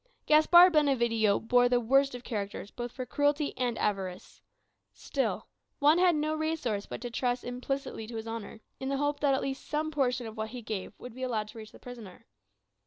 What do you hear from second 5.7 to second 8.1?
Juan had no resource but to trust implicitly